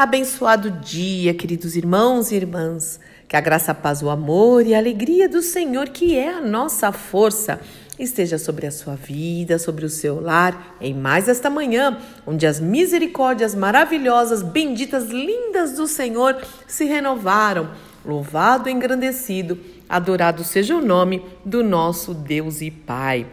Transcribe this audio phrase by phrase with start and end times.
[0.00, 2.98] Abençoado dia, queridos irmãos e irmãs.
[3.28, 6.40] Que a graça, a paz, o amor e a alegria do Senhor, que é a
[6.40, 7.60] nossa força,
[7.98, 12.58] esteja sobre a sua vida, sobre o seu lar, em mais esta manhã, onde as
[12.58, 16.34] misericórdias maravilhosas, benditas, lindas do Senhor
[16.66, 17.68] se renovaram.
[18.02, 23.26] Louvado engrandecido, adorado seja o nome do nosso Deus e Pai.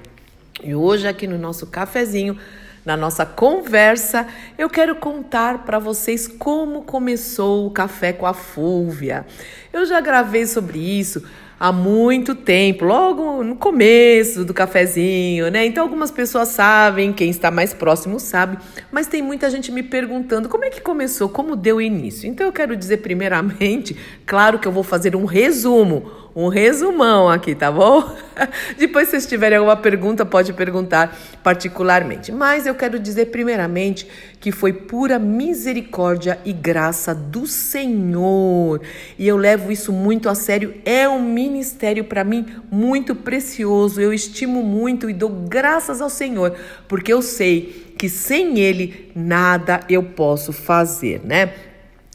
[0.61, 2.37] E hoje, aqui no nosso cafezinho,
[2.87, 4.25] na nossa conversa,
[4.57, 9.25] eu quero contar para vocês como começou o Café com a Fúvia.
[9.73, 11.21] Eu já gravei sobre isso
[11.59, 15.65] há muito tempo, logo no começo do cafezinho, né?
[15.65, 18.57] Então algumas pessoas sabem, quem está mais próximo sabe,
[18.89, 22.29] mas tem muita gente me perguntando como é que começou, como deu início.
[22.29, 26.09] Então eu quero dizer primeiramente, claro que eu vou fazer um resumo
[26.39, 28.15] um resumão aqui, tá bom?
[28.77, 32.31] Depois, se vocês tiverem alguma pergunta, pode perguntar particularmente.
[32.31, 34.07] Mas eu quero dizer, primeiramente,
[34.39, 38.79] que foi pura misericórdia e graça do Senhor.
[39.17, 40.75] E eu levo isso muito a sério.
[40.85, 43.99] É um ministério para mim muito precioso.
[43.99, 46.55] Eu estimo muito e dou graças ao Senhor,
[46.87, 51.51] porque eu sei que sem Ele nada eu posso fazer, né?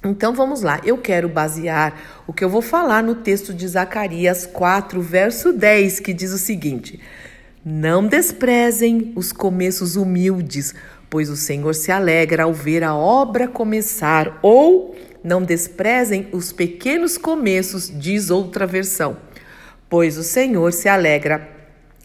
[0.04, 1.94] Então vamos lá, eu quero basear
[2.26, 6.38] o que eu vou falar no texto de Zacarias 4, verso 10, que diz o
[6.38, 6.98] seguinte:
[7.64, 10.74] Não desprezem os começos humildes,
[11.08, 17.16] pois o Senhor se alegra ao ver a obra começar, ou não desprezem os pequenos
[17.16, 19.16] começos, diz outra versão,
[19.88, 21.48] pois o Senhor se alegra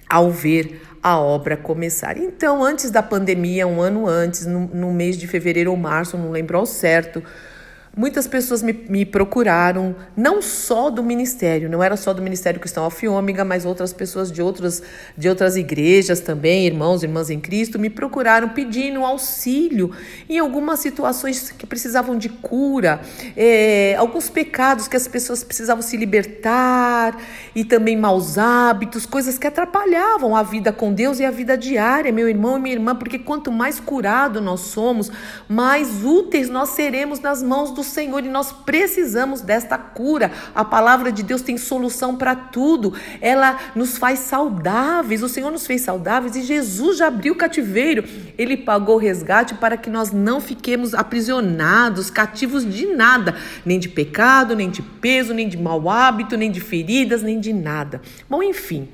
[0.07, 2.15] ao ver a obra começar.
[2.15, 6.29] Então, antes da pandemia, um ano antes, no, no mês de fevereiro ou março, não
[6.29, 7.23] lembro ao certo,
[7.97, 12.83] Muitas pessoas me, me, procuraram, não só do ministério, não era só do Ministério Cristão
[12.83, 14.83] Alfiômega, mas outras pessoas de outras,
[15.17, 19.91] de outras igrejas também, irmãos e irmãs em Cristo, me procuraram pedindo auxílio
[20.29, 23.01] em algumas situações que precisavam de cura,
[23.35, 27.17] é, alguns pecados que as pessoas precisavam se libertar,
[27.55, 32.11] e também maus hábitos, coisas que atrapalhavam a vida com Deus e a vida diária,
[32.11, 35.11] meu irmão e minha irmã, porque quanto mais curado nós somos,
[35.49, 40.31] mais úteis nós seremos nas mãos do Senhor e nós precisamos desta cura.
[40.53, 42.93] A palavra de Deus tem solução para tudo.
[43.19, 45.23] Ela nos faz saudáveis.
[45.23, 48.03] O Senhor nos fez saudáveis e Jesus já abriu o cativeiro.
[48.37, 53.89] Ele pagou o resgate para que nós não fiquemos aprisionados, cativos de nada, nem de
[53.89, 58.01] pecado, nem de peso, nem de mau hábito, nem de feridas, nem de nada.
[58.29, 58.89] Bom, enfim,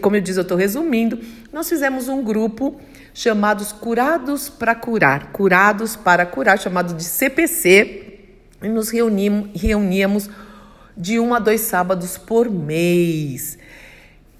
[0.00, 1.18] como eu disse, eu estou resumindo,
[1.52, 2.80] nós fizemos um grupo
[3.14, 8.03] chamados Curados para Curar, Curados para Curar, chamado de CPC,
[8.64, 10.30] e nos reunimos, reuníamos
[10.96, 13.58] de um a dois sábados por mês.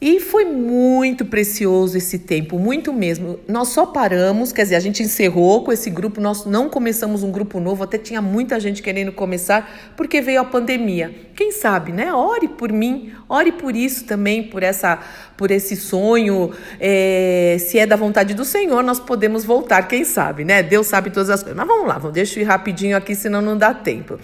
[0.07, 3.41] E foi muito precioso esse tempo, muito mesmo.
[3.49, 7.31] Nós só paramos, quer dizer, a gente encerrou com esse grupo, nós não começamos um
[7.31, 11.11] grupo novo, até tinha muita gente querendo começar, porque veio a pandemia.
[11.35, 12.13] Quem sabe, né?
[12.13, 14.99] Ore por mim, ore por isso também, por essa,
[15.39, 16.53] por esse sonho.
[16.79, 20.63] É, se é da vontade do Senhor, nós podemos voltar, quem sabe, né?
[20.63, 21.57] Deus sabe todas as coisas.
[21.57, 24.19] Mas vamos lá, deixa eu ir rapidinho aqui, senão não dá tempo.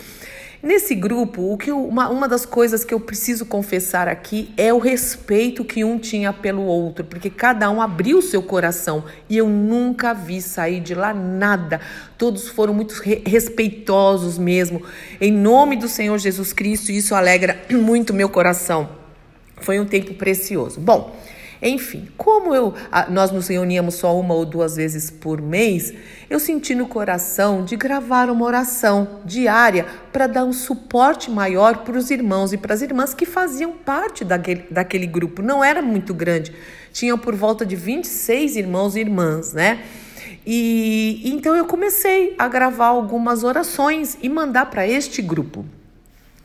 [0.63, 4.79] Nesse grupo, o que uma, uma das coisas que eu preciso confessar aqui é o
[4.79, 10.13] respeito que um tinha pelo outro, porque cada um abriu seu coração e eu nunca
[10.13, 11.81] vi sair de lá nada.
[12.19, 14.83] Todos foram muito re respeitosos mesmo.
[15.19, 18.91] Em nome do Senhor Jesus Cristo, isso alegra muito meu coração.
[19.63, 20.79] Foi um tempo precioso.
[20.79, 21.17] Bom,
[21.63, 22.75] enfim, como eu,
[23.11, 25.93] nós nos reuníamos só uma ou duas vezes por mês,
[26.29, 31.99] eu senti no coração de gravar uma oração diária para dar um suporte maior para
[31.99, 35.43] os irmãos e para as irmãs que faziam parte daquele, daquele grupo.
[35.43, 36.55] Não era muito grande,
[36.93, 39.85] tinham por volta de 26 irmãos e irmãs, né?
[40.47, 45.67] E então eu comecei a gravar algumas orações e mandar para este grupo.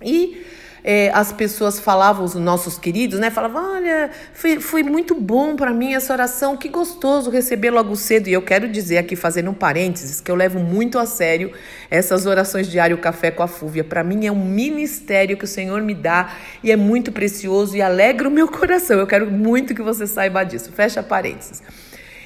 [0.01, 0.43] E
[0.88, 3.31] é, as pessoas falavam, os nossos queridos, né?
[3.31, 8.28] Falavam, olha, foi, foi muito bom para mim essa oração, que gostoso receber logo cedo.
[8.28, 11.51] E eu quero dizer aqui, fazendo um parênteses, que eu levo muito a sério
[11.90, 13.84] essas orações diário Café com a Fúvia.
[13.84, 17.81] Para mim é um ministério que o Senhor me dá e é muito precioso e
[17.81, 18.99] alegra o meu coração.
[18.99, 20.72] Eu quero muito que você saiba disso.
[20.72, 21.64] Fecha parênteses.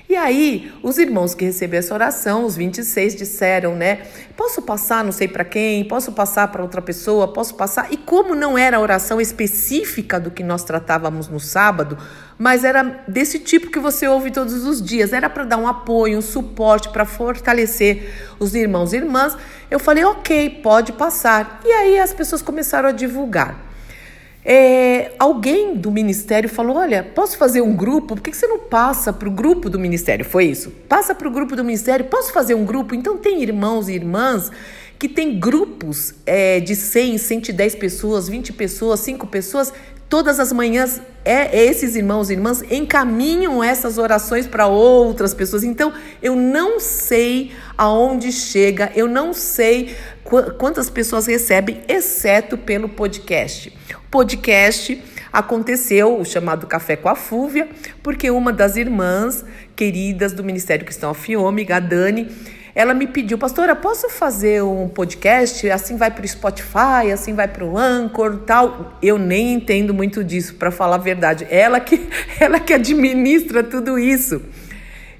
[0.09, 4.07] E aí, os irmãos que receberam essa oração, os 26, disseram, né?
[4.35, 7.93] Posso passar, não sei para quem, posso passar para outra pessoa, posso passar.
[7.93, 11.95] E como não era a oração específica do que nós tratávamos no sábado,
[12.39, 16.17] mas era desse tipo que você ouve todos os dias, era para dar um apoio,
[16.17, 19.37] um suporte, para fortalecer os irmãos e irmãs,
[19.69, 21.61] eu falei, ok, pode passar.
[21.63, 23.69] E aí as pessoas começaram a divulgar.
[24.43, 28.15] É, alguém do ministério falou: Olha, posso fazer um grupo?
[28.15, 30.23] Por que você não passa para o grupo do ministério?
[30.23, 30.71] Foi isso?
[30.87, 32.95] Passa para o grupo do ministério, posso fazer um grupo?
[32.95, 34.51] Então, tem irmãos e irmãs
[34.97, 39.73] que tem grupos é, de 100, 110 pessoas, 20 pessoas, 5 pessoas.
[40.09, 45.63] Todas as manhãs, é, esses irmãos e irmãs encaminham essas orações para outras pessoas.
[45.63, 52.89] Então, eu não sei aonde chega, eu não sei qu quantas pessoas recebem, exceto pelo
[52.89, 53.71] podcast.
[53.93, 54.99] O podcast
[55.31, 57.69] aconteceu o chamado Café com a Fúvia,
[58.01, 59.45] porque uma das irmãs
[59.75, 62.27] queridas do Ministério Cristão Fiômega, a Dani,
[62.75, 65.69] ela me pediu, pastora, posso fazer um podcast?
[65.69, 68.97] Assim vai para o Spotify, assim vai para o Anchor, tal.
[69.01, 71.47] Eu nem entendo muito disso, para falar a verdade.
[71.49, 74.41] Ela que, ela que administra tudo isso.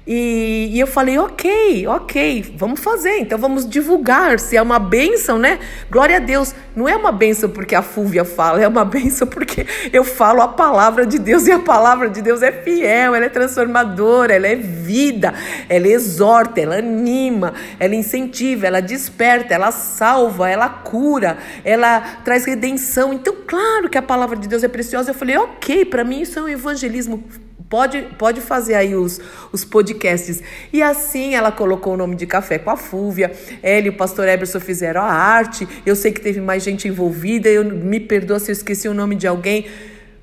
[0.06, 4.40] E, e, eu falei, ok, ok, vamos fazer, então vamos divulgar.
[4.40, 5.58] Se é uma bênção, né?
[5.90, 6.54] Glória a Deus.
[6.74, 10.48] Não é uma bênção porque a Fúvia fala, é uma bênção porque eu falo a
[10.48, 14.56] palavra de Deus e a palavra de Deus é fiel, ela é transformadora, ela é
[14.56, 15.34] vida,
[15.68, 23.12] ela exorta, ela anima, ela incentiva, ela desperta, ela salva, ela cura, ela traz redenção.
[23.12, 25.10] Então, claro que a palavra de Deus é preciosa.
[25.10, 27.22] Eu falei, ok, para mim isso é um evangelismo
[27.70, 29.20] Pode, pode fazer aí os,
[29.52, 30.42] os podcasts.
[30.72, 33.30] E assim ela colocou o nome de Café com a Fúvia.
[33.62, 35.68] Ela e o pastor Eberson fizeram a arte.
[35.86, 37.48] Eu sei que teve mais gente envolvida.
[37.48, 39.66] Eu me perdoa se eu esqueci o nome de alguém.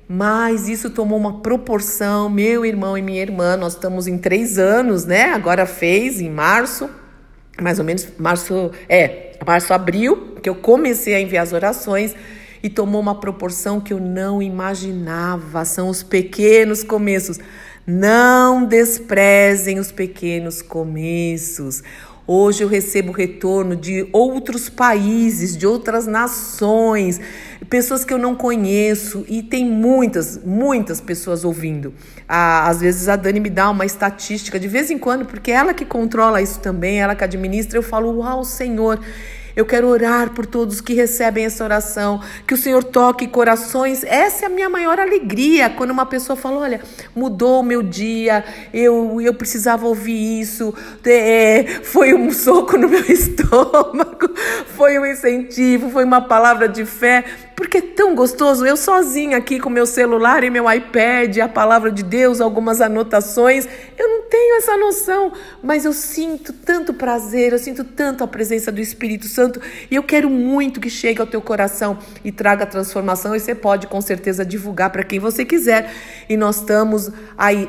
[0.06, 2.28] Mas isso tomou uma proporção.
[2.28, 5.32] Meu irmão e minha irmã, nós estamos em três anos, né?
[5.32, 6.90] Agora fez, em março,
[7.58, 12.14] mais ou menos, março, é, março, abril, que eu comecei a enviar as orações
[12.62, 15.64] e tomou uma proporção que eu não imaginava.
[15.64, 17.38] São os pequenos começos.
[17.86, 21.82] Não desprezem os pequenos começos.
[22.30, 27.18] Hoje eu recebo retorno de outros países, de outras nações,
[27.70, 31.94] pessoas que eu não conheço e tem muitas, muitas pessoas ouvindo.
[32.28, 35.86] Às vezes a Dani me dá uma estatística de vez em quando, porque ela que
[35.86, 39.00] controla isso também, ela que administra, eu falo: Uau, Senhor,
[39.58, 44.04] eu quero orar por todos que recebem essa oração, que o Senhor toque corações.
[44.04, 46.80] Essa é a minha maior alegria quando uma pessoa fala: olha,
[47.12, 50.72] mudou o meu dia, eu, eu precisava ouvir isso,
[51.04, 54.30] é, foi um soco no meu estômago,
[54.76, 57.24] foi um incentivo, foi uma palavra de fé.
[57.58, 61.90] Porque é tão gostoso, eu sozinha aqui com meu celular e meu iPad, a palavra
[61.90, 63.66] de Deus, algumas anotações,
[63.98, 68.70] eu não tenho essa noção, mas eu sinto tanto prazer, eu sinto tanto a presença
[68.70, 69.60] do Espírito Santo
[69.90, 73.88] e eu quero muito que chegue ao teu coração e traga transformação e você pode
[73.88, 75.92] com certeza divulgar para quem você quiser.
[76.28, 77.68] E nós estamos aí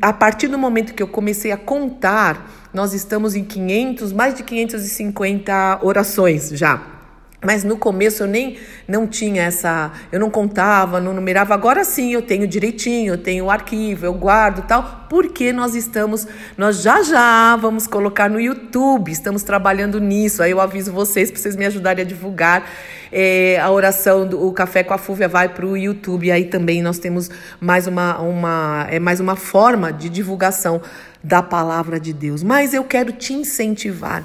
[0.00, 4.42] a partir do momento que eu comecei a contar, nós estamos em 500, mais de
[4.42, 6.99] 550 orações já.
[7.42, 11.54] Mas no começo eu nem não tinha essa, eu não contava, não numerava.
[11.54, 16.28] Agora sim, eu tenho direitinho, eu tenho o arquivo, eu guardo tal, porque nós estamos,
[16.58, 20.42] nós já já vamos colocar no YouTube, estamos trabalhando nisso.
[20.42, 22.70] Aí eu aviso vocês para vocês me ajudarem a divulgar.
[23.10, 26.30] É, a oração do o Café com a Fúvia vai para o YouTube.
[26.30, 30.82] Aí também nós temos mais uma, uma, é mais uma forma de divulgação
[31.24, 32.42] da palavra de Deus.
[32.42, 34.24] Mas eu quero te incentivar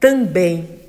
[0.00, 0.79] também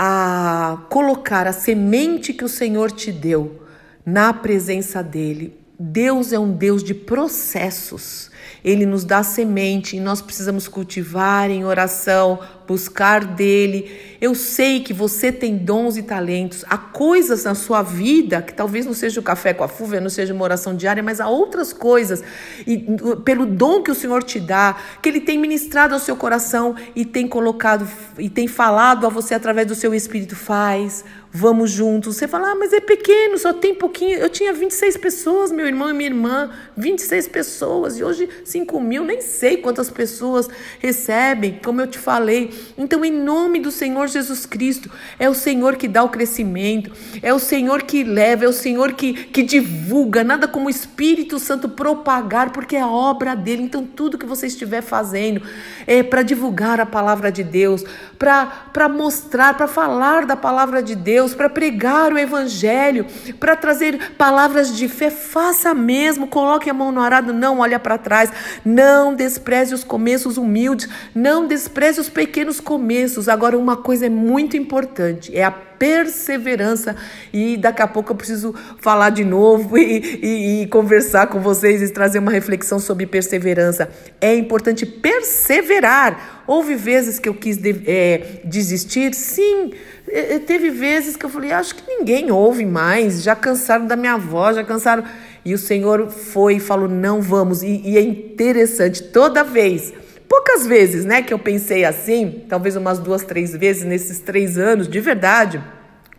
[0.00, 3.66] a colocar a semente que o Senhor te deu
[4.06, 5.57] na presença dele.
[5.78, 8.30] Deus é um Deus de processos.
[8.64, 14.16] Ele nos dá semente e nós precisamos cultivar em oração, buscar dele.
[14.20, 18.84] Eu sei que você tem dons e talentos, há coisas na sua vida que talvez
[18.84, 21.72] não seja o café com a fúvia, não seja uma oração diária, mas há outras
[21.72, 22.22] coisas
[22.66, 22.84] e
[23.24, 27.04] pelo dom que o Senhor te dá, que ele tem ministrado ao seu coração e
[27.04, 32.16] tem colocado e tem falado a você através do seu espírito faz, vamos juntos.
[32.16, 34.18] Você fala, ah, mas é pequeno, só tem pouquinho.
[34.18, 39.04] Eu tinha 26 pessoas, meu irmão e minha irmã, 26 pessoas, e hoje 5 mil,
[39.04, 42.50] nem sei quantas pessoas recebem, como eu te falei.
[42.76, 46.90] Então, em nome do Senhor Jesus Cristo, é o Senhor que dá o crescimento,
[47.22, 51.38] é o Senhor que leva, é o Senhor que, que divulga, nada como o Espírito
[51.38, 53.62] Santo propagar, porque é a obra dele.
[53.62, 55.42] Então, tudo que você estiver fazendo
[55.86, 57.84] é para divulgar a palavra de Deus,
[58.18, 63.06] para mostrar, para falar da palavra de Deus, para pregar o Evangelho,
[63.38, 67.98] para trazer palavras de fé, faça mesmo, coloque a mão no arado, não olha para
[67.98, 68.32] trás,
[68.64, 73.28] não despreze os começos humildes, não despreze os pequenos começos.
[73.28, 76.96] Agora, uma coisa é muito importante: é a perseverança.
[77.32, 81.82] E daqui a pouco eu preciso falar de novo e, e, e, conversar com vocês
[81.82, 83.88] e trazer uma reflexão sobre perseverança.
[84.20, 86.42] É importante perseverar.
[86.46, 89.14] Houve vezes que eu quis de, é, desistir?
[89.14, 89.72] Sim.
[90.10, 94.16] É, teve vezes que eu falei, acho que ninguém ouve mais, já cansaram da minha
[94.16, 95.04] voz, já cansaram.
[95.44, 97.62] E o Senhor foi e falou: não vamos.
[97.62, 99.92] E, e é interessante, toda vez
[100.28, 104.86] Poucas vezes, né, que eu pensei assim, talvez umas duas, três vezes nesses três anos,
[104.86, 105.62] de verdade.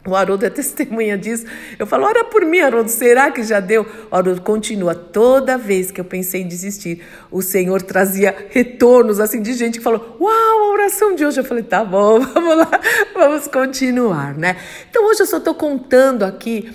[0.08, 1.46] O Haroldo é testemunha disso.
[1.78, 3.86] Eu falo, ora por mim, Haroldo, será que já deu?
[4.10, 4.96] O Haroldo continua.
[4.96, 9.84] Toda vez que eu pensei em desistir, o Senhor trazia retornos, assim, de gente que
[9.84, 11.40] falou, uau, a oração de hoje.
[11.40, 12.72] Eu falei, tá bom, vamos lá,
[13.14, 14.56] vamos continuar, né?
[14.90, 16.70] Então hoje eu só estou contando aqui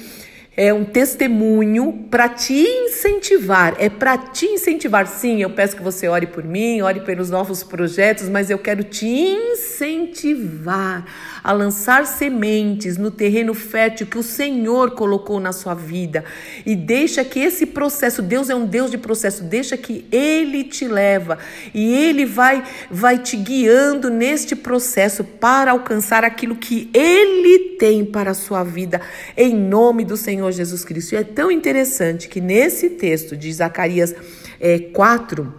[0.56, 5.06] é um testemunho para te incentivar, é para te incentivar.
[5.06, 8.84] Sim, eu peço que você ore por mim, ore pelos novos projetos, mas eu quero
[8.84, 11.04] te incentivar
[11.42, 16.24] a lançar sementes no terreno fértil que o Senhor colocou na sua vida.
[16.64, 20.86] E deixa que esse processo, Deus é um Deus de processo, deixa que ele te
[20.86, 21.38] leva
[21.74, 28.30] e ele vai vai te guiando neste processo para alcançar aquilo que ele tem para
[28.30, 29.00] a sua vida
[29.36, 31.12] em nome do Senhor Senhor Jesus Cristo.
[31.12, 34.14] E é tão interessante que nesse texto de Zacarias
[34.60, 35.52] é, 4,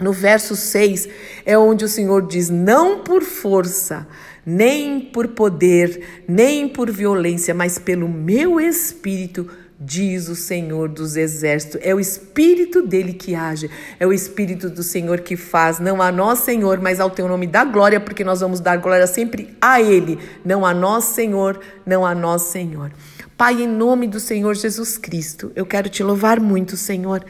[0.00, 1.08] no verso 6,
[1.44, 4.06] é onde o Senhor diz: Não por força,
[4.44, 9.48] nem por poder, nem por violência, mas pelo meu espírito
[9.82, 11.80] diz o Senhor dos Exércitos.
[11.82, 16.12] É o Espírito dele que age, é o Espírito do Senhor que faz, não a
[16.12, 19.80] nós, Senhor, mas ao teu nome da glória, porque nós vamos dar glória sempre a
[19.80, 22.92] Ele, não a nós, Senhor, não a nós, Senhor.
[23.40, 27.24] Pai, em nome do Senhor Jesus Cristo, eu quero te louvar muito, Senhor,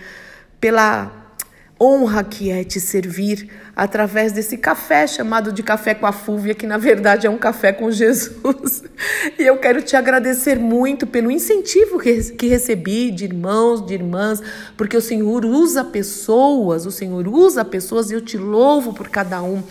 [0.60, 1.36] pela
[1.80, 6.66] honra que é te servir através desse café chamado de café com a Fúvia, que
[6.66, 8.82] na verdade é um café com Jesus.
[9.38, 14.42] E eu quero te agradecer muito pelo incentivo que recebi de irmãos, de irmãs,
[14.76, 19.40] porque o Senhor usa pessoas, o Senhor usa pessoas e eu te louvo por cada
[19.42, 19.62] um.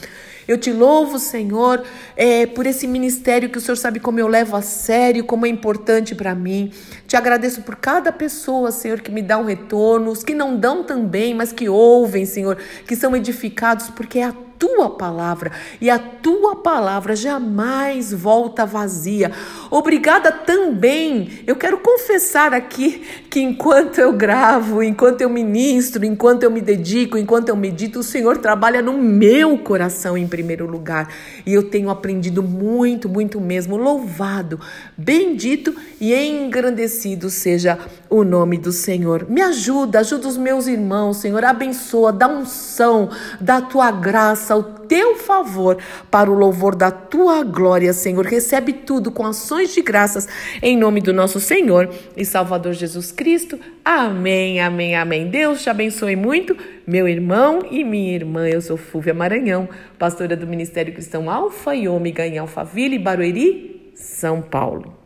[0.50, 1.84] Eu te louvo, Senhor,
[2.18, 5.50] é, por esse ministério que o Senhor sabe como eu levo a sério, como é
[5.50, 6.72] importante para mim.
[7.08, 10.84] Te agradeço por cada pessoa, Senhor, que me dá um retorno, os que não dão
[10.84, 15.98] também, mas que ouvem, Senhor, que são edificados, porque é a tua palavra e a
[15.98, 19.32] tua palavra jamais volta vazia.
[19.72, 21.40] Obrigada também.
[21.48, 27.18] Eu quero confessar aqui que enquanto eu gravo, enquanto eu ministro, enquanto eu me dedico,
[27.18, 31.08] enquanto eu medito, o Senhor trabalha no meu coração em primeiro lugar.
[31.46, 33.78] E eu tenho aprendido muito, muito mesmo.
[33.78, 34.60] Louvado,
[34.98, 39.28] bendito e engrandecido seja o nome do Senhor.
[39.30, 41.46] Me ajuda, ajuda os meus irmãos, Senhor.
[41.46, 45.78] Abençoa, dá unção, dá tua graça ao teu favor,
[46.10, 48.26] para o louvor da tua glória, Senhor.
[48.26, 50.28] Recebe tudo com ações de graças,
[50.62, 53.60] em nome do nosso Senhor e Salvador Jesus Cristo.
[53.86, 55.30] Amém, amém, amém.
[55.30, 58.48] Deus te abençoe muito, meu irmão e minha irmã.
[58.48, 64.42] Eu sou Fúvia Maranhão, pastora do Ministério Cristão Alfa e Ômega em Alphaville, Barueri, São
[64.42, 64.99] Paulo.